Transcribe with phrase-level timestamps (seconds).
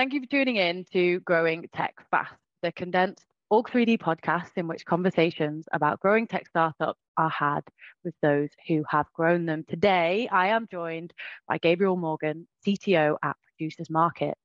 [0.00, 4.66] Thank you for tuning in to Growing Tech Fast, the condensed Org 3D podcast in
[4.66, 7.60] which conversations about growing tech startups are had
[8.02, 9.62] with those who have grown them.
[9.68, 11.12] Today, I am joined
[11.46, 14.38] by Gabriel Morgan, CTO at Producers Market.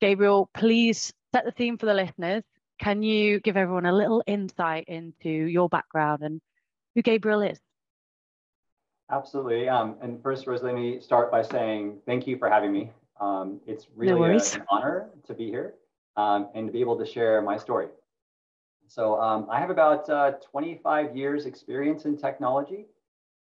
[0.00, 2.44] Gabriel, please set the theme for the listeners.
[2.78, 6.40] Can you give everyone a little insight into your background and
[6.94, 7.58] who Gabriel is?
[9.10, 9.68] Absolutely.
[9.68, 12.92] Um, and first, Rose, let me start by saying thank you for having me.
[13.20, 15.74] Um, it's really no a, an honor to be here
[16.16, 17.88] um, and to be able to share my story.
[18.88, 22.86] So um, I have about uh, 25 years experience in technology.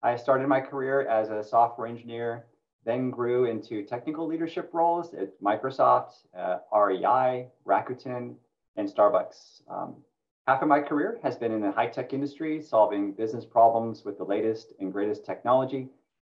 [0.04, 2.46] I started my career as a software engineer,
[2.86, 8.36] then grew into technical leadership roles at Microsoft, uh, REI, Rakuten,
[8.78, 9.62] and Starbucks.
[9.68, 9.96] Um,
[10.48, 14.24] half of my career has been in the high-tech industry, solving business problems with the
[14.24, 15.88] latest and greatest technology.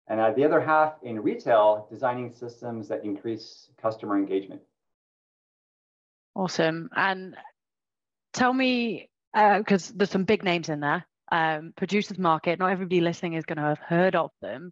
[0.07, 4.61] And uh, the other half in retail, designing systems that increase customer engagement.
[6.35, 6.89] Awesome.
[6.95, 7.35] And
[8.33, 13.01] tell me, because uh, there's some big names in there, um, Producers Market, not everybody
[13.01, 14.71] listening is going to have heard of them.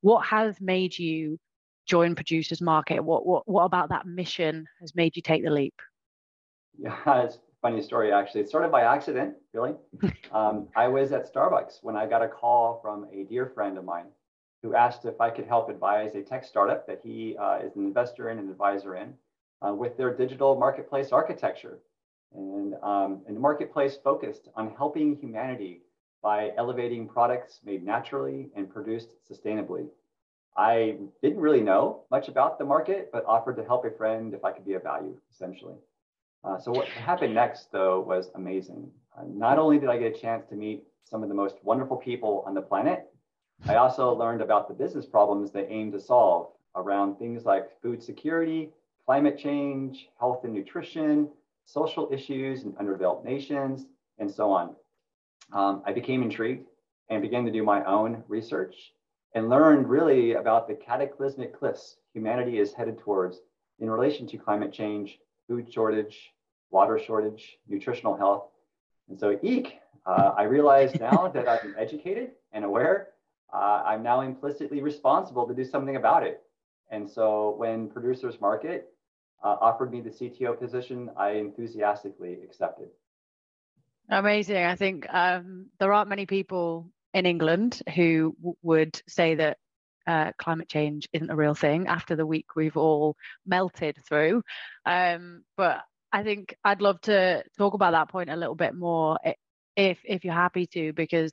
[0.00, 1.38] What has made you
[1.86, 3.00] join Producers Market?
[3.00, 5.74] What, what, what about that mission has made you take the leap?
[6.78, 8.42] Yeah, it's a funny story actually.
[8.42, 9.74] It started by accident, really.
[10.32, 13.84] um, I was at Starbucks when I got a call from a dear friend of
[13.84, 14.06] mine
[14.62, 17.84] who asked if I could help advise a tech startup that he uh, is an
[17.84, 19.14] investor in and advisor in
[19.66, 21.78] uh, with their digital marketplace architecture.
[22.34, 25.82] And, um, and the marketplace focused on helping humanity
[26.22, 29.88] by elevating products made naturally and produced sustainably.
[30.56, 34.44] I didn't really know much about the market, but offered to help a friend if
[34.44, 35.76] I could be of value, essentially.
[36.44, 38.90] Uh, so what happened next, though, was amazing.
[39.16, 41.96] Uh, not only did I get a chance to meet some of the most wonderful
[41.96, 43.09] people on the planet,
[43.66, 48.02] I also learned about the business problems they aim to solve around things like food
[48.02, 48.70] security,
[49.04, 51.28] climate change, health and nutrition,
[51.66, 53.86] social issues in underdeveloped nations,
[54.18, 54.74] and so on.
[55.52, 56.66] Um, I became intrigued
[57.08, 58.92] and began to do my own research
[59.34, 63.40] and learned really about the cataclysmic cliffs humanity is headed towards
[63.78, 66.32] in relation to climate change, food shortage,
[66.70, 68.44] water shortage, nutritional health.
[69.08, 73.08] And so, eek, uh, I realize now that I'm educated and aware
[73.52, 76.42] uh, I'm now implicitly responsible to do something about it.
[76.90, 78.92] And so when Producers Market
[79.42, 82.88] uh, offered me the CTO position, I enthusiastically accepted.
[84.08, 84.64] Amazing.
[84.64, 89.58] I think um, there aren't many people in England who w- would say that
[90.06, 93.16] uh, climate change isn't a real thing after the week we've all
[93.46, 94.42] melted through.
[94.84, 99.18] Um, but I think I'd love to talk about that point a little bit more
[99.76, 101.32] if if you're happy to, because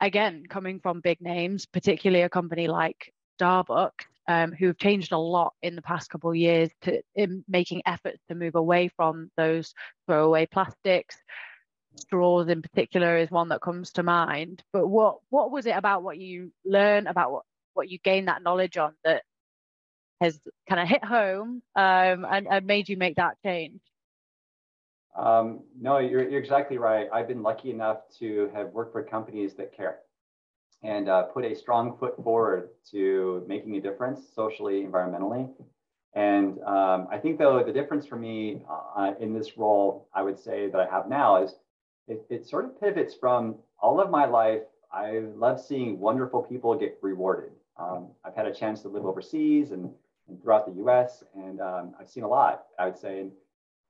[0.00, 5.18] again, coming from big names, particularly a company like Starbucks, um, who have changed a
[5.18, 9.30] lot in the past couple of years to in making efforts to move away from
[9.36, 9.74] those
[10.06, 11.16] throwaway plastics.
[11.96, 14.62] Straws in particular is one that comes to mind.
[14.72, 17.42] But what what was it about what you learned about what,
[17.74, 19.24] what you gained that knowledge on that
[20.20, 23.80] has kind of hit home um, and, and made you make that change?
[25.16, 27.08] Um, no, you're, you're exactly right.
[27.12, 29.98] I've been lucky enough to have worked for companies that care
[30.82, 35.50] and uh, put a strong foot forward to making a difference socially, environmentally.
[36.14, 38.62] And um, I think, though, the difference for me
[38.96, 41.54] uh, in this role, I would say that I have now is
[42.08, 44.62] it, it sort of pivots from all of my life.
[44.92, 47.52] I love seeing wonderful people get rewarded.
[47.78, 49.90] Um, I've had a chance to live overseas and,
[50.28, 53.20] and throughout the US, and um, I've seen a lot, I would say.
[53.20, 53.32] And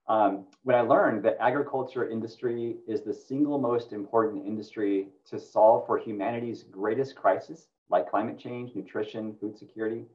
[0.08, 5.86] um, when I learned that agriculture industry is the single most important industry to solve
[5.86, 10.06] for humanity's greatest crisis, like climate change, nutrition, food security,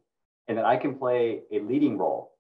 [0.48, 2.34] and that I can play a leading role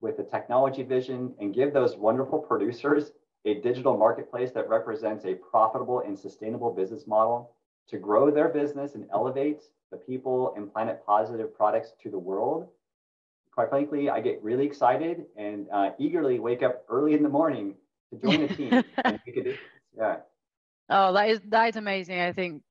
[0.00, 3.12] with a technology vision and give those wonderful producers
[3.44, 7.54] a digital marketplace that represents a profitable and sustainable business model
[7.88, 12.68] to grow their business and elevate the people and planet positive products to the world
[13.52, 17.74] quite frankly, I get really excited and uh, eagerly wake up early in the morning
[18.12, 18.72] to join the team
[19.04, 19.58] and make a difference.
[19.96, 20.16] Yeah.
[20.88, 22.20] Oh, that is that is amazing.
[22.20, 22.62] I think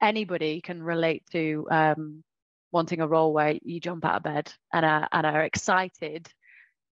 [0.00, 2.24] anybody can relate to um,
[2.72, 6.28] wanting a role where you jump out of bed and are, and are excited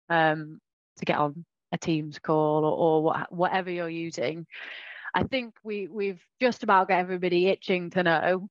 [0.10, 0.60] um,
[0.98, 4.46] to get on a Teams call or, or what, whatever you're using.
[5.14, 8.48] I think we we've just about got everybody itching to know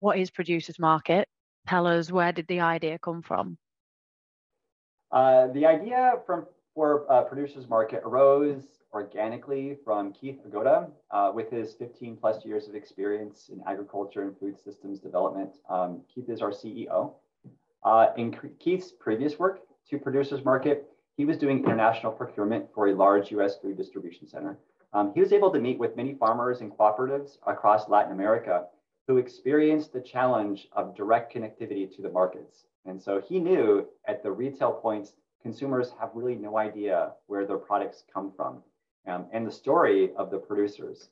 [0.00, 1.28] what is Producers Market.
[1.66, 3.58] Tell us where did the idea come from?
[5.12, 8.62] Uh, the idea from for uh, Producers Market arose
[8.92, 14.38] organically from Keith Agoada uh, with his 15 plus years of experience in agriculture and
[14.38, 15.50] food systems development.
[15.68, 17.14] Um, Keith is our CEO.
[17.84, 22.94] Uh, in Keith's previous work to Producers Market, he was doing international procurement for a
[22.94, 24.58] large US food distribution center.
[24.92, 28.66] Um, he was able to meet with many farmers and cooperatives across Latin America
[29.10, 32.66] who experienced the challenge of direct connectivity to the markets.
[32.86, 37.58] And so he knew at the retail points, consumers have really no idea where their
[37.58, 38.62] products come from
[39.08, 41.08] um, and the story of the producers.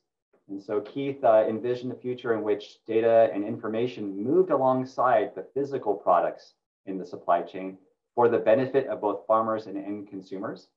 [0.47, 5.47] And so Keith uh, envisioned a future in which data and information moved alongside the
[5.53, 6.53] physical products
[6.85, 7.77] in the supply chain
[8.15, 10.69] for the benefit of both farmers and end consumers.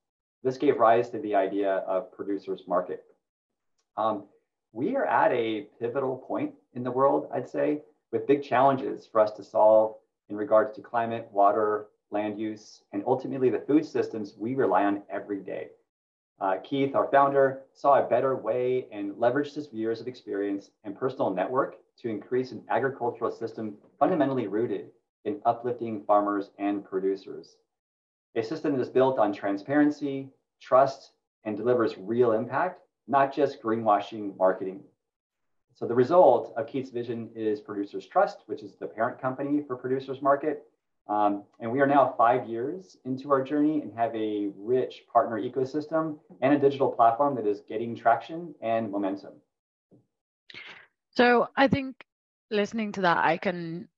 [0.43, 3.05] This gave rise to the idea of producers market.
[3.97, 4.25] Um,
[4.73, 9.21] we are at a pivotal point in the world, I'd say, with big challenges for
[9.21, 9.97] us to solve
[10.29, 15.03] in regards to climate, water, land use, and ultimately the food systems we rely on
[15.11, 15.69] every day.
[16.41, 20.99] Uh, Keith, our founder, saw a better way and leveraged his years of experience and
[20.99, 24.91] personal network to increase an agricultural system fundamentally rooted
[25.25, 27.57] in uplifting farmers and producers.
[28.35, 30.31] A system that is built on transparency,
[30.61, 31.13] trust,
[31.45, 34.83] and delivers real impact, not just greenwashing marketing.
[35.75, 39.77] So the result of Keith's vision is Producers Trust, which is the parent company for
[39.77, 40.65] Producers Market.
[41.09, 45.41] Um, and we are now five years into our journey and have a rich partner
[45.41, 49.33] ecosystem and a digital platform that is getting traction and momentum.
[51.11, 51.97] So I think
[52.51, 53.89] listening to that, I can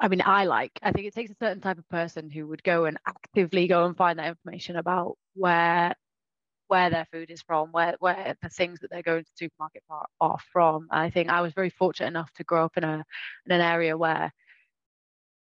[0.00, 2.64] I mean, I like, I think it takes a certain type of person who would
[2.64, 5.94] go and actively go and find that information about where
[6.70, 9.82] where their food is from, where where the things that they're going to the supermarket
[9.90, 10.86] are, are from.
[10.90, 13.04] And I think I was very fortunate enough to grow up in a
[13.46, 14.32] in an area where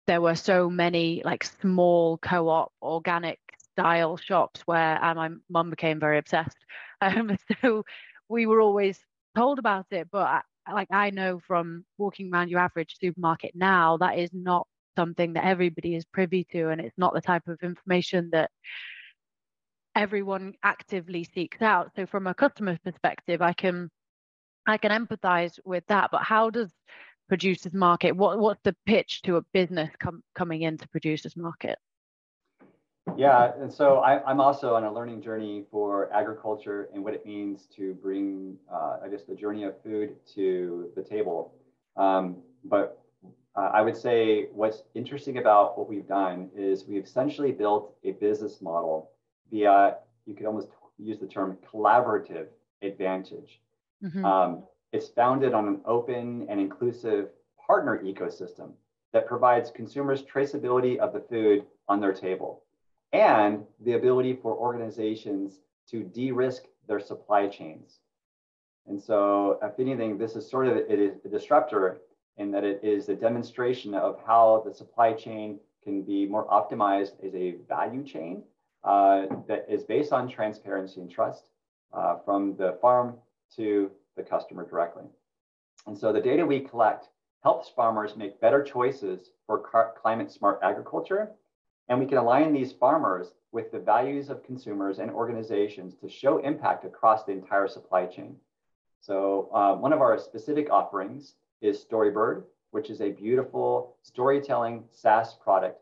[0.08, 3.40] there were so many like small co-op organic
[3.74, 6.58] style shops where and my mum became very obsessed.
[7.04, 7.84] Um, so
[8.30, 9.00] we were always
[9.36, 14.20] told about it, but like I know from walking around your average supermarket now, that
[14.20, 18.30] is not something that everybody is privy to, and it's not the type of information
[18.34, 18.52] that
[19.96, 21.92] everyone actively seeks out.
[21.96, 23.90] So from a customer perspective, I can
[24.68, 26.10] I can empathize with that.
[26.12, 26.72] But how does
[27.28, 28.16] producers market?
[28.16, 31.78] What what's the pitch to a business com- coming into producers market?
[33.18, 37.26] Yeah, and so I, am also on a learning journey for agriculture and what it
[37.26, 41.54] means to bring, uh, I guess, the journey of food to the table.
[41.98, 43.04] Um, but
[43.56, 48.12] uh, I would say what's interesting about what we've done is we've essentially built a
[48.14, 49.11] business model
[49.52, 52.48] via, you could almost use the term collaborative
[52.82, 53.60] advantage.
[54.04, 54.26] Mm-hmm.
[54.26, 54.64] Um,
[54.94, 57.30] it's founded on an open and inclusive
[57.66, 58.72] partner ecosystem
[59.14, 62.64] that provides consumers traceability of the food on their table
[63.14, 65.60] and the ability for organizations
[65.90, 68.00] to de-risk their supply chains.
[68.88, 72.02] And so, if anything, this is sort of it is a disruptor
[72.38, 77.24] in that it is a demonstration of how the supply chain can be more optimized
[77.24, 78.44] as a value chain
[78.84, 81.46] uh, that is based on transparency and trust
[81.94, 83.16] uh, from the farm
[83.56, 85.04] to the customer directly.
[85.88, 87.10] And so, the data we collect
[87.44, 91.32] helps farmers make better choices for climate smart agriculture
[91.92, 96.38] and we can align these farmers with the values of consumers and organizations to show
[96.38, 98.38] impact across the entire supply chain.
[99.02, 105.34] So uh, one of our specific offerings is Storybird, which is a beautiful storytelling SaaS
[105.34, 105.82] product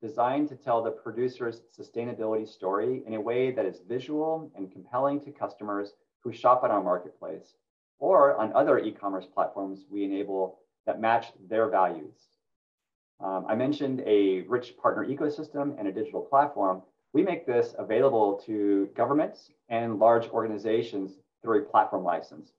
[0.00, 5.20] designed to tell the producer's sustainability story in a way that is visual and compelling
[5.20, 7.54] to customers who shop on our marketplace
[7.98, 12.28] or on other e-commerce platforms we enable that match their values.
[13.20, 16.82] Um, I mentioned a rich partner ecosystem and a digital platform.
[17.12, 22.52] We make this available to governments and large organizations through a platform license.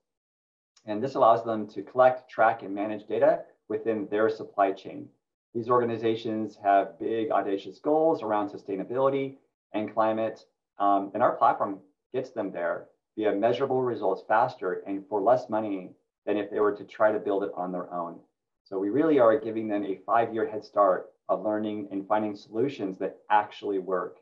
[0.86, 5.08] And this allows them to collect, track, and manage data within their supply chain.
[5.54, 9.36] These organizations have big, audacious goals around sustainability
[9.72, 10.44] and climate,
[10.78, 11.80] um, and our platform
[12.12, 15.90] gets them there via measurable results faster and for less money
[16.24, 18.20] than if they were to try to build it on their own.
[18.62, 22.98] So we really are giving them a five-year head start of learning and finding solutions
[22.98, 24.18] that actually work.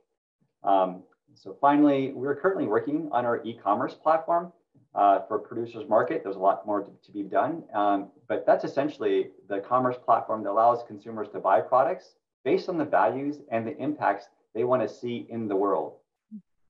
[0.62, 1.02] Um,
[1.34, 4.52] so finally, we're currently working on our e-commerce platform
[4.94, 6.22] uh, for producers market.
[6.22, 10.42] There's a lot more to, to be done, um, but that's essentially the commerce platform
[10.44, 12.14] that allows consumers to buy products
[12.44, 15.96] based on the values and the impacts they want to see in the world.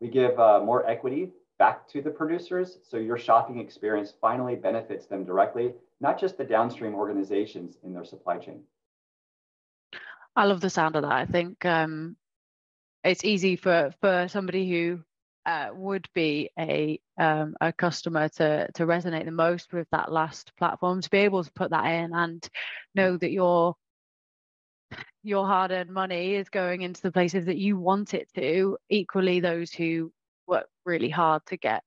[0.00, 5.06] We give uh, more equity back to the producers, so your shopping experience finally benefits
[5.06, 8.62] them directly not just the downstream organizations in their supply chain.
[10.36, 11.12] I love the sound of that.
[11.12, 12.16] I think um,
[13.02, 15.00] it's easy for for somebody who
[15.48, 20.52] uh, would be a um, a customer to to resonate the most with that last
[20.58, 22.46] platform to be able to put that in and
[22.94, 23.74] know that your
[25.46, 28.76] hard earned money is going into the places that you want it to.
[28.90, 30.12] Equally, those who
[30.46, 31.82] work really hard to get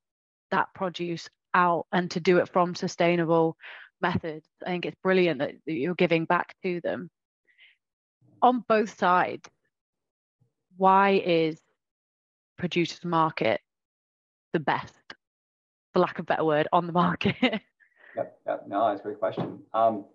[0.49, 3.55] that produce out and to do it from sustainable
[4.01, 4.47] methods.
[4.65, 7.11] I think it's brilliant that, that you're giving back to them.
[8.41, 9.47] On both sides,
[10.77, 11.59] why is
[12.61, 13.59] producers market
[14.53, 14.93] the best,
[15.91, 17.35] for lack of a better word, on the market?
[17.41, 18.63] yep, yep.
[18.67, 19.59] No, that's a great question.
[19.73, 20.05] Um,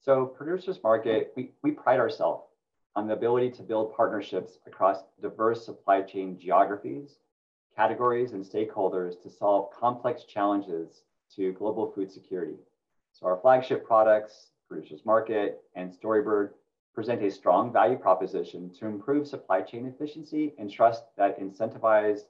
[0.00, 2.44] so producers market, we, we pride ourselves
[2.96, 7.18] on the ability to build partnerships across diverse supply chain geographies,
[7.76, 11.02] categories, and stakeholders to solve complex challenges
[11.36, 12.56] to global food security.
[13.12, 16.52] So our flagship products, Producers Market and Storybird,
[16.94, 22.24] present a strong value proposition to improve supply chain efficiency and trust that incentivization,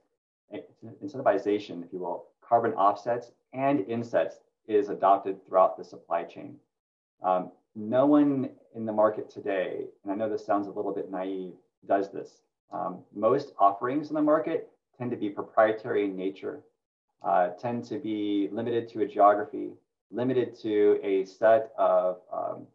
[1.84, 4.36] if you will, carbon offsets and insets
[4.68, 6.56] is adopted throughout the supply chain.
[7.22, 11.10] Um, no one in the market today, and I know this sounds a little bit
[11.10, 11.54] naive,
[11.86, 12.42] does this.
[12.72, 16.60] Um, most offerings in the market tend to be proprietary in nature,
[17.22, 19.70] uh, tend to be limited to a geography,
[20.10, 22.66] limited to a set of um,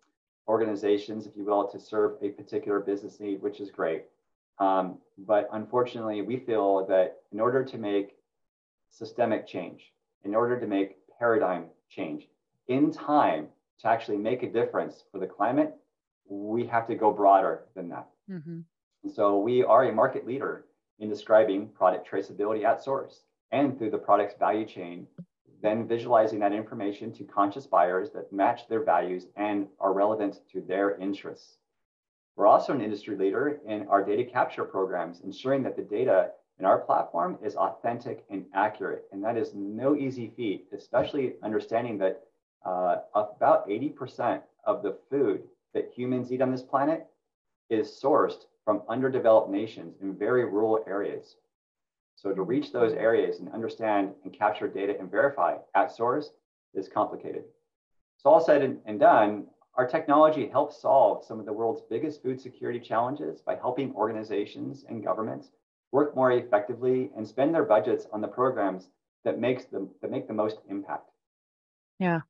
[0.47, 4.03] organizations, if you will, to serve a particular business need, which is great.
[4.59, 8.15] Um, but unfortunately, we feel that in order to make
[8.89, 12.27] systemic change, in order to make paradigm change
[12.67, 13.47] in time
[13.79, 15.75] to actually make a difference for the climate,
[16.27, 18.07] we have to go broader than that.
[18.29, 18.59] Mm-hmm.
[19.03, 20.65] And so we are a market leader
[20.99, 25.07] in describing product traceability at source and through the product's value chain
[25.61, 30.61] then visualizing that information to conscious buyers that match their values and are relevant to
[30.61, 31.57] their interests.
[32.35, 36.65] We're also an industry leader in our data capture programs, ensuring that the data in
[36.65, 39.05] our platform is authentic and accurate.
[39.11, 42.23] And that is no easy feat, especially understanding that
[42.65, 47.07] uh, about 80% of the food that humans eat on this planet
[47.69, 51.37] is sourced from underdeveloped nations in very rural areas.
[52.17, 56.31] So to reach those areas and understand and capture data and verify at source
[56.73, 57.43] is complicated.
[58.17, 59.45] So all said and done,
[59.75, 64.83] our technology helps solve some of the world's biggest food security challenges by helping organizations
[64.89, 65.51] and governments
[65.91, 68.89] work more effectively and spend their budgets on the programs
[69.23, 71.11] that makes them that make the most impact.
[71.99, 72.21] Yeah.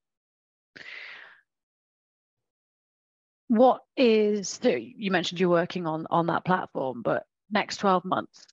[3.47, 8.45] What is so you mentioned you're working on on that platform, but next 12 months,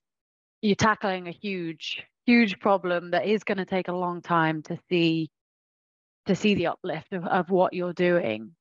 [0.65, 4.77] you're tackling a huge huge problem that is going to take a long time to
[4.89, 5.29] see
[6.25, 8.51] to see the uplift of, of what you're doing.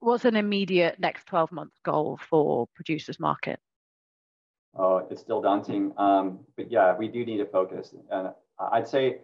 [0.00, 3.60] What's an immediate next 12 month goal for producers market?
[4.74, 5.92] Oh it's still daunting.
[5.98, 7.94] Um, but yeah we do need to focus.
[8.10, 8.30] And
[8.72, 9.18] i'd say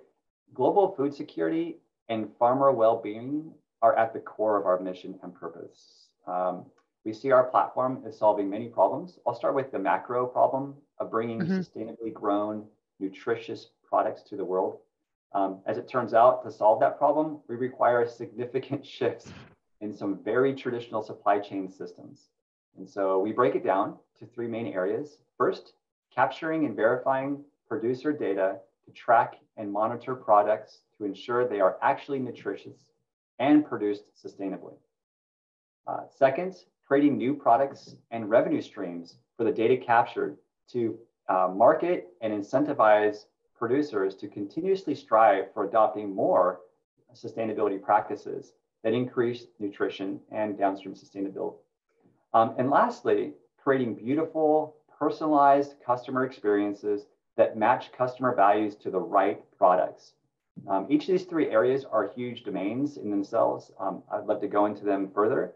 [0.53, 1.79] global food security
[2.09, 3.53] and farmer well-being
[3.83, 6.09] are at the core of our mission and purpose.
[6.27, 6.67] Um,
[7.05, 9.19] we see our platform is solving many problems.
[9.27, 11.59] I'll start with the macro problem of bringing mm-hmm.
[11.59, 12.67] sustainably grown,
[13.01, 14.79] nutritious products to the world.
[15.33, 19.31] Um, as it turns out, to solve that problem, we require significant shifts
[19.81, 22.29] in some very traditional supply chain systems.
[22.77, 25.19] And so we break it down to three main areas.
[25.37, 25.75] First,
[26.15, 32.19] capturing and verifying producer data to track and monitor products to ensure they are actually
[32.19, 32.91] nutritious
[33.39, 34.75] and produced sustainably.
[35.87, 36.55] Uh, second,
[36.89, 43.27] creating new products and revenue streams for the data captured to uh, market and incentivize
[43.59, 46.61] producers to continuously strive for adopting more
[47.15, 51.57] sustainability practices that increase nutrition and downstream sustainability.
[52.33, 59.43] Um, and lastly, creating beautiful, personalized customer experiences that match customer values to the right
[59.59, 60.13] products.
[60.67, 63.73] Um, each of these three areas are huge domains in themselves.
[63.79, 65.53] Um, I'd love to go into them further,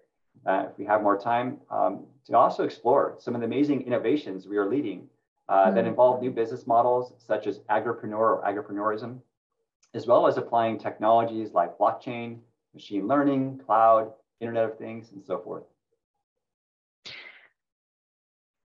[0.47, 4.47] uh, if we have more time, um, to also explore some of the amazing innovations
[4.47, 5.09] we are leading
[5.49, 9.19] uh, mm that involve new business models such as agripreneur or agripreneurism,
[9.95, 12.39] as well as applying technologies like blockchain,
[12.75, 15.65] machine learning, cloud, Internet of Things, and so forth.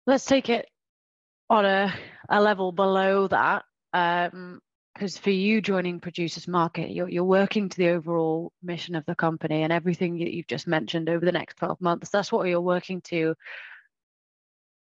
[0.06, 0.70] Let's take it
[1.50, 1.94] on a,
[2.30, 3.64] a level below that.
[3.94, 4.62] Um,
[4.98, 9.14] because for you joining producers market you're, you're working to the overall mission of the
[9.14, 12.60] company and everything that you've just mentioned over the next 12 months that's what you're
[12.60, 13.36] working to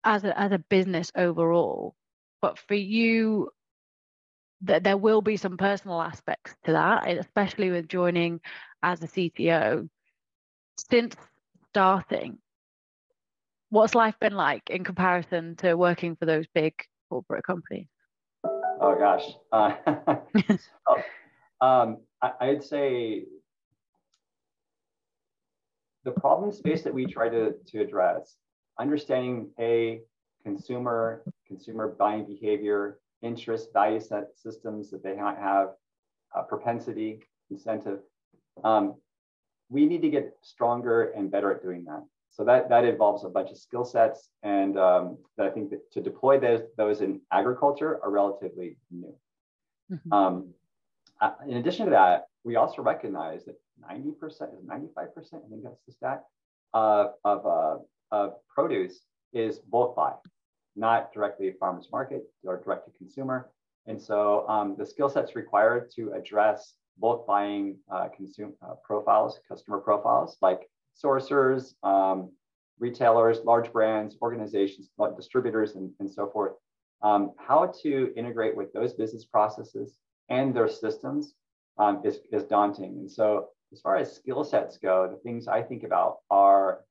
[0.03, 1.96] as a, as a business overall.
[2.41, 3.51] But for you
[4.63, 8.41] that there will be some personal aspects to that especially with joining
[8.84, 9.88] as a cto
[10.89, 11.15] since
[11.70, 12.38] starting
[13.70, 16.74] what's life been like in comparison to working for those big
[17.10, 17.88] corporate companies
[18.82, 19.26] Oh gosh.
[19.52, 19.76] Uh,
[20.58, 20.98] so,
[21.66, 23.26] um, I, would say
[26.04, 28.38] the problem space that we try to, to address
[28.80, 30.02] understanding a
[30.44, 35.70] consumer, consumer buying behavior, interest, value set systems that they might have,
[36.36, 37.20] uh, propensity,
[37.52, 38.00] incentive.
[38.64, 38.96] Um,
[39.70, 42.04] we need to get stronger and better at doing that.
[42.32, 45.92] So that, that involves a bunch of skill sets and um, that I think that
[45.92, 49.14] to deploy those, those in agriculture are relatively new.
[49.92, 50.14] Mm-hmm.
[50.14, 50.54] Um,
[51.20, 54.16] uh, in addition to that, we also recognize that 90%,
[54.66, 55.08] 95%, I
[55.50, 56.24] think that's the stat,
[56.74, 57.78] uh, of, uh,
[58.12, 59.02] of produce
[59.34, 60.14] is bulk buy,
[60.78, 63.50] not directly farmers market or direct to consumer.
[63.88, 69.40] And so um, the skill sets required to address bulk buying uh, consumer uh, profiles,
[69.48, 72.32] customer profiles, like sourcers, um,
[72.80, 76.54] retailers, large brands, organizations, distributors, and, and so forth.
[77.04, 79.98] Um, how to integrate with those business processes
[80.30, 81.34] and their systems
[81.78, 82.98] um, is, is daunting.
[83.00, 86.82] And so, as far as skill sets go, the things I think about are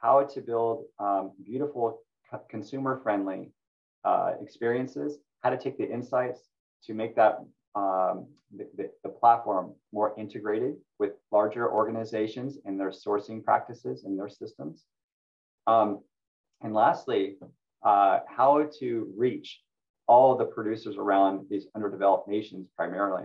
[0.00, 2.00] how to build um, beautiful
[2.48, 3.50] consumer friendly
[4.04, 6.42] uh, experiences, how to take the insights
[6.84, 7.40] to make that
[7.74, 14.18] um, the, the, the, platform more integrated with larger organizations and their sourcing practices and
[14.18, 14.84] their systems.
[15.66, 16.00] Um,
[16.62, 17.36] and lastly,
[17.82, 19.60] uh, how to reach
[20.06, 23.24] all the producers around these underdeveloped nations primarily,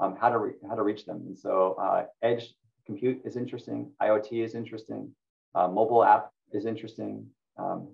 [0.00, 1.22] um, how, to re- how to reach them.
[1.26, 2.54] And so uh, edge
[2.86, 5.10] compute is interesting, IoT is interesting,
[5.54, 7.26] uh, mobile app is interesting.
[7.58, 7.88] Um,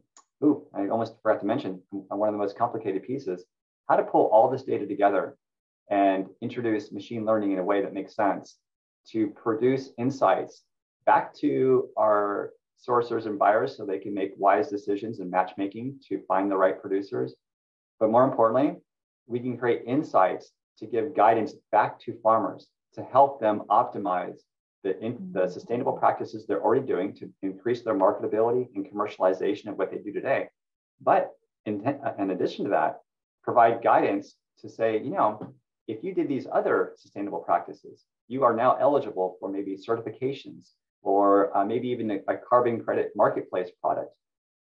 [0.45, 3.45] ooh, I almost forgot to mention one of the most complicated pieces,
[3.89, 5.37] how to pull all this data together
[5.91, 8.59] and introduce machine learning in a way that makes sense
[9.11, 10.65] to produce insights
[11.07, 12.51] back to our
[12.87, 16.81] sourcers and buyers so they can make wise decisions and matchmaking to find the right
[16.81, 17.35] producers.
[17.99, 18.77] But more importantly,
[19.27, 24.39] we can create insights to give guidance back to farmers to help them optimize
[24.85, 25.53] the, in, the mm-hmm.
[25.53, 30.13] sustainable practices they're already doing to increase their marketability and commercialization of what they do
[30.13, 30.49] today.
[31.01, 31.31] But
[31.67, 31.83] in,
[32.19, 33.01] in addition to that,
[33.43, 35.55] provide guidance to say, you know,
[35.89, 40.73] if you did these other sustainable practices, you are now eligible for maybe certifications
[41.03, 44.15] or uh, maybe even a, a, carbon credit marketplace product,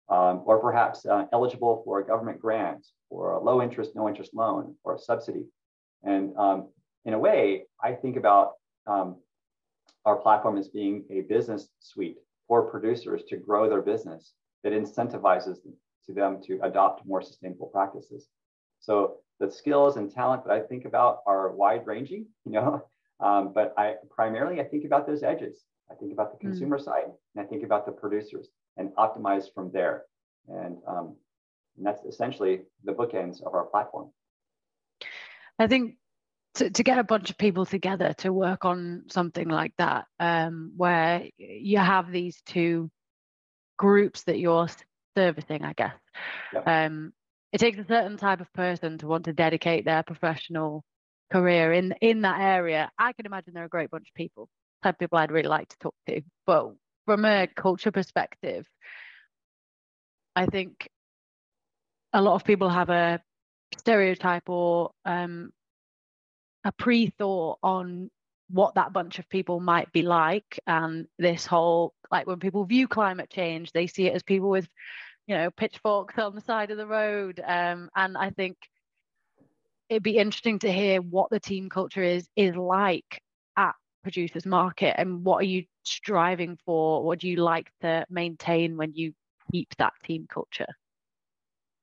[0.08, 4.32] um, or perhaps uh, eligible for a government grant or a low interest, no interest
[4.32, 5.44] loan or a subsidy.
[6.02, 6.68] And um,
[7.04, 8.52] in a way, I think about
[8.86, 9.16] um,
[10.06, 12.16] our platform as being a business suite
[12.48, 14.32] for producers to grow their business
[14.64, 15.58] that incentivizes
[16.06, 18.28] to them to adopt more sustainable practices.
[18.80, 22.84] So the skills and talent that I think about are wide ranging, you know,
[23.18, 25.64] um, but I primarily I think about those edges.
[25.90, 26.52] I think about the hmm.
[26.52, 26.84] consumer mm.
[26.84, 30.04] side and I think about the producers and optimize from there.
[30.48, 31.16] And, um,
[31.76, 34.10] and that's essentially the bookends of our platform.
[35.58, 35.96] I think
[36.54, 40.72] to, to get a bunch of people together to work on something like that, um,
[40.76, 42.90] where you have these two
[43.76, 44.68] groups that you're
[45.16, 45.94] servicing, I guess.
[46.66, 47.12] Um,
[47.52, 50.84] it takes a certain type of person to want to dedicate their professional
[51.32, 52.90] career in in that area.
[52.98, 54.48] I can imagine they're a great bunch of people,
[54.82, 56.22] type of people I'd really like to talk to.
[56.46, 56.72] But
[57.06, 58.66] from a culture perspective,
[60.36, 60.88] I think
[62.12, 63.20] a lot of people have a
[63.78, 65.50] stereotype or um,
[66.64, 68.10] a pre-thought on
[68.48, 72.88] what that bunch of people might be like and this whole like when people view
[72.88, 74.68] climate change they see it as people with
[75.26, 78.56] you know pitchforks on the side of the road um, and i think
[79.88, 83.22] it'd be interesting to hear what the team culture is is like
[83.56, 88.76] at producers market and what are you striving for what do you like to maintain
[88.76, 89.12] when you
[89.52, 90.66] keep that team culture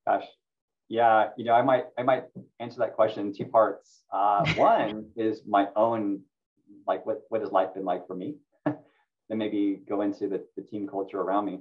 [0.06, 0.24] gosh
[0.88, 2.24] yeah, you know, I might I might
[2.60, 4.02] answer that question in two parts.
[4.10, 6.20] Uh, one is my own,
[6.86, 8.36] like what what has life been like for me?
[8.64, 8.76] then
[9.38, 11.60] maybe go into the, the team culture around me.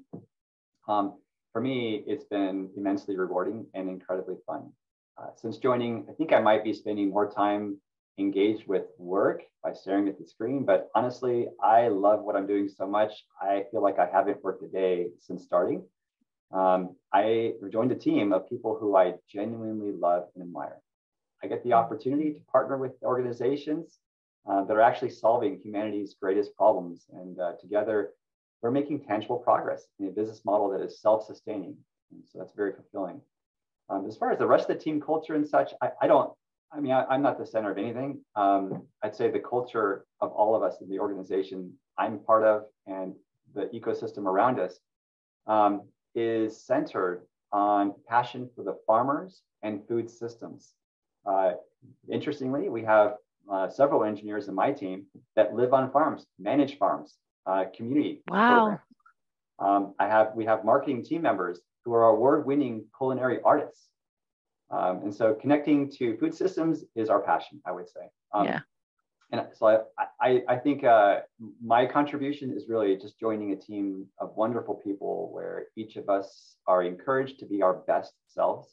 [0.87, 1.15] Um,
[1.51, 4.71] for me, it's been immensely rewarding and incredibly fun.
[5.17, 7.79] Uh, since joining, I think I might be spending more time
[8.19, 12.67] engaged with work by staring at the screen, but honestly, I love what I'm doing
[12.67, 13.25] so much.
[13.41, 15.83] I feel like I haven't worked a day since starting
[16.51, 20.81] um, I joined a team of people who I genuinely love and admire.
[21.43, 23.99] I get the opportunity to partner with organizations
[24.49, 27.05] uh, that are actually solving humanity's greatest problems.
[27.11, 28.11] And uh, together,
[28.61, 31.75] we're making tangible progress in a business model that is self sustaining.
[32.11, 33.21] And so that's very fulfilling.
[33.89, 36.31] Um, as far as the rest of the team culture and such, I, I don't,
[36.71, 38.19] I mean, I, am not the center of anything.
[38.35, 42.63] Um, I'd say the culture of all of us in the organization I'm part of
[42.85, 43.13] and
[43.53, 44.79] the ecosystem around us
[45.47, 45.83] um,
[46.15, 50.73] is centered on passion for the farmers and food systems.
[51.25, 51.53] Uh,
[52.11, 53.15] interestingly, we have
[53.49, 57.15] uh, several engineers in my team that live on farms, manage farms,
[57.47, 58.21] uh, community.
[58.27, 58.79] Wow.
[59.59, 63.87] Um, I have we have marketing team members who are award-winning culinary artists.
[64.69, 68.09] Um, and so connecting to food systems is our passion, I would say.
[68.33, 68.59] Um, yeah.
[69.31, 71.21] And so I, I, I think uh,
[71.63, 76.55] my contribution is really just joining a team of wonderful people where each of us
[76.65, 78.67] are encouraged to be our best selves.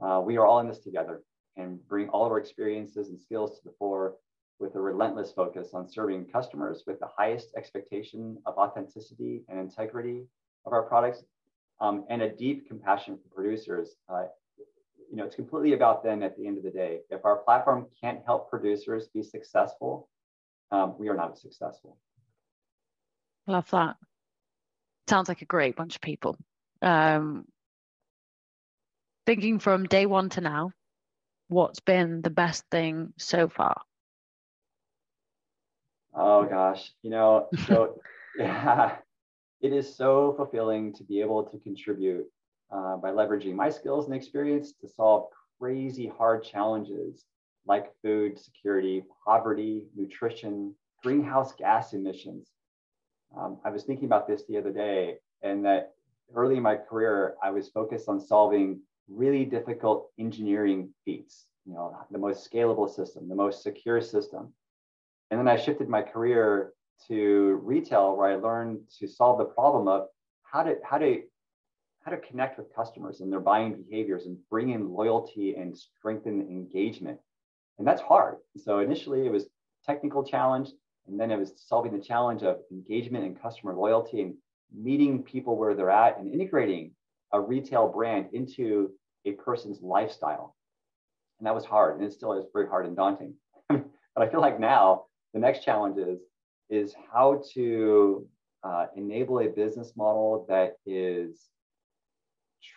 [0.00, 1.22] Uh, we are all in this together
[1.56, 4.14] and bring all of our experiences and skills to the fore
[4.58, 10.24] with a relentless focus on serving customers with the highest expectation of authenticity and integrity
[10.66, 11.22] of our products
[11.80, 13.96] um, and a deep compassion for producers.
[14.08, 14.24] Uh,
[15.10, 17.00] you know, it's completely about them at the end of the day.
[17.10, 20.08] If our platform can't help producers be successful,
[20.70, 21.96] um, we are not successful.
[23.46, 23.96] Love that.
[25.08, 26.36] Sounds like a great bunch of people.
[26.82, 27.46] Um,
[29.24, 30.72] thinking from day one to now,
[31.48, 33.80] what's been the best thing so far?
[36.14, 38.00] Oh gosh, you know, so
[38.36, 38.96] yeah,
[39.60, 42.26] it is so fulfilling to be able to contribute
[42.70, 47.24] uh, by leveraging my skills and experience to solve crazy hard challenges
[47.66, 52.50] like food security, poverty, nutrition, greenhouse gas emissions.
[53.36, 55.94] Um, I was thinking about this the other day, and that
[56.34, 61.96] early in my career, I was focused on solving really difficult engineering feats, you know,
[62.10, 64.52] the most scalable system, the most secure system.
[65.30, 66.72] And then I shifted my career
[67.06, 70.08] to retail where I learned to solve the problem of
[70.42, 71.22] how to how to
[72.00, 76.40] how to connect with customers and their buying behaviors and bring in loyalty and strengthen
[76.40, 77.18] engagement.
[77.78, 78.36] And that's hard.
[78.56, 79.46] So initially it was
[79.84, 80.70] technical challenge,
[81.06, 84.34] and then it was solving the challenge of engagement and customer loyalty and
[84.74, 86.92] meeting people where they're at and integrating
[87.32, 88.90] a retail brand into
[89.24, 90.56] a person's lifestyle.
[91.38, 93.34] And that was hard, and it still is very hard and daunting.
[93.68, 93.82] but
[94.16, 95.04] I feel like now
[95.38, 96.20] the next challenge is
[96.68, 98.26] is how to
[98.64, 101.48] uh, enable a business model that is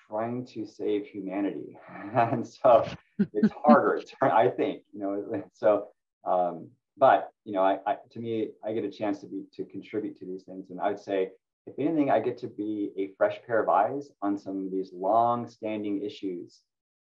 [0.07, 1.77] trying to save humanity.
[2.13, 2.87] and so
[3.33, 5.87] it's harder, I think, you know, so,
[6.23, 9.65] um, but, you know, I, I, to me, I get a chance to be, to
[9.65, 10.69] contribute to these things.
[10.69, 11.31] And I would say,
[11.65, 14.91] if anything, I get to be a fresh pair of eyes on some of these
[14.93, 16.61] long standing issues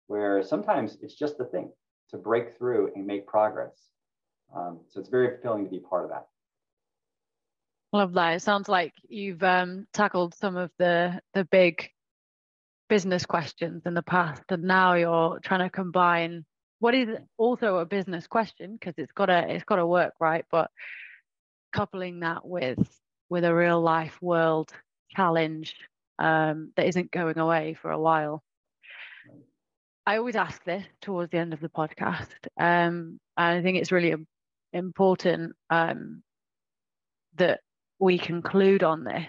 [0.07, 1.71] where sometimes it's just the thing
[2.11, 3.89] to break through and make progress.
[4.55, 6.27] Um, so it's very fulfilling to be part of that.
[7.93, 8.35] Love that.
[8.35, 11.89] It sounds like you've um, tackled some of the the big
[12.89, 16.45] business questions in the past, and now you're trying to combine
[16.79, 20.69] what is also a business question because it's gotta it's gotta work right, but
[21.73, 22.79] coupling that with
[23.29, 24.71] with a real life world
[25.09, 25.75] challenge
[26.19, 28.43] um, that isn't going away for a while.
[30.05, 33.91] I always ask this towards the end of the podcast, um, and I think it's
[33.91, 34.15] really
[34.77, 36.23] important um,
[37.35, 37.59] that
[37.99, 39.27] we conclude on this.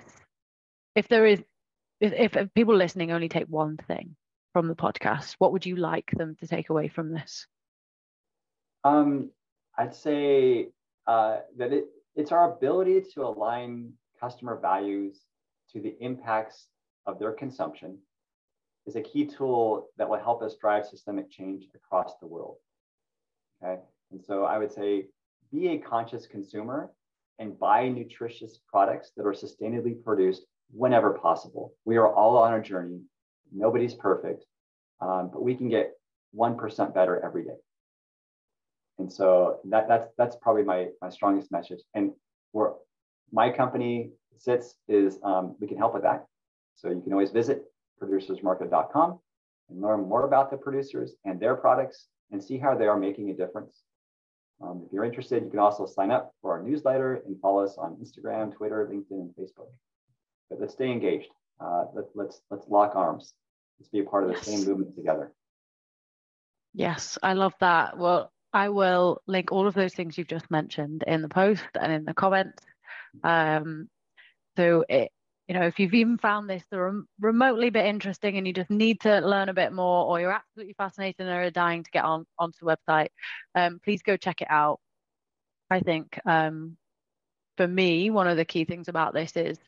[0.94, 1.42] If there is,
[2.00, 4.16] if, if people listening only take one thing
[4.52, 7.46] from the podcast, what would you like them to take away from this?
[8.84, 9.30] Um,
[9.76, 10.68] I'd say
[11.06, 15.20] uh, that it, it's our ability to align customer values
[15.72, 16.66] to the impacts
[17.06, 17.98] of their consumption
[18.86, 22.56] is a key tool that will help us drive systemic change across the world.
[23.62, 23.80] Okay.
[24.10, 25.06] And so I would say
[25.52, 26.90] be a conscious consumer
[27.38, 31.72] and buy nutritious products that are sustainably produced whenever possible.
[31.84, 33.00] We are all on a journey.
[33.52, 34.44] Nobody's perfect,
[35.00, 35.92] um, but we can get
[36.36, 37.56] 1% better every day.
[38.98, 41.80] And so that, that's, that's probably my, my strongest message.
[41.94, 42.12] And
[42.52, 42.72] where
[43.32, 46.26] my company sits is um, we can help with that.
[46.76, 47.62] So you can always visit
[48.02, 49.18] producersmarket.com
[49.70, 53.30] and learn more about the producers and their products and see how they are making
[53.30, 53.82] a difference.
[54.60, 57.76] Um, if you're interested, you can also sign up for our newsletter and follow us
[57.78, 59.68] on Instagram, Twitter, LinkedIn, and Facebook.
[60.50, 61.28] But let's stay engaged.
[61.60, 63.34] Uh, let, let's let's lock arms.
[63.78, 64.46] Let's be a part of the yes.
[64.46, 65.32] same movement together.
[66.74, 67.98] Yes, I love that.
[67.98, 71.92] Well, I will link all of those things you've just mentioned in the post and
[71.92, 72.62] in the comments.
[73.22, 73.88] Um,
[74.56, 75.10] so it,
[75.48, 79.00] you know, if you've even found this the remotely bit interesting and you just need
[79.00, 82.26] to learn a bit more, or you're absolutely fascinated and are dying to get on
[82.38, 83.08] onto the website,
[83.54, 84.78] um, please go check it out.
[85.70, 86.76] I think um,
[87.56, 89.58] for me, one of the key things about this is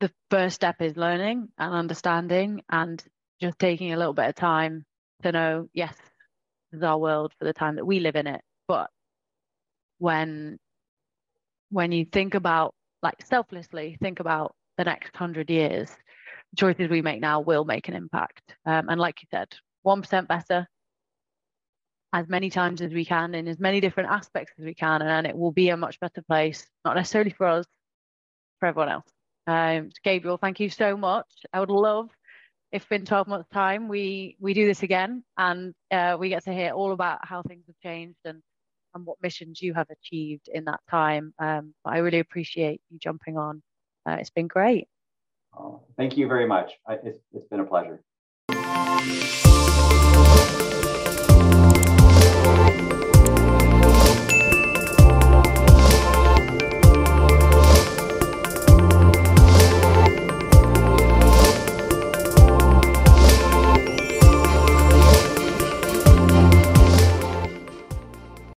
[0.00, 3.02] the first step is learning and understanding and
[3.40, 4.84] just taking a little bit of time
[5.22, 5.94] to know, yes,
[6.72, 8.40] this is our world for the time that we live in it.
[8.66, 8.90] But
[9.98, 10.58] when
[11.70, 15.90] when you think about like selflessly think about the next hundred years,
[16.50, 18.42] the choices we make now will make an impact.
[18.66, 19.48] Um, and like you said,
[19.82, 20.66] one percent better,
[22.12, 25.26] as many times as we can in as many different aspects as we can, and
[25.26, 26.66] it will be a much better place.
[26.84, 27.66] Not necessarily for us,
[28.60, 29.06] for everyone else.
[29.46, 31.26] Um, Gabriel, thank you so much.
[31.52, 32.08] I would love
[32.70, 36.52] if in 12 months time we we do this again and uh, we get to
[36.52, 38.42] hear all about how things have changed and
[38.94, 41.34] and what missions you have achieved in that time.
[41.38, 43.62] Um, but I really appreciate you jumping on.
[44.06, 44.88] Uh, it's been great.
[45.56, 46.72] Oh, thank you very much.
[46.86, 48.02] I, it's, it's been a pleasure.